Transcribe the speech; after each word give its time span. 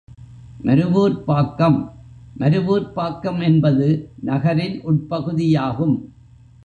மருவூர்ப் 0.63 1.25
பாக்கம் 1.25 1.77
மருவூர்ப் 2.39 2.93
பாக்கம் 2.93 3.39
என்பது 3.41 3.87
நகரின் 4.21 4.81
உட்பகுதியாகும். 4.83 5.95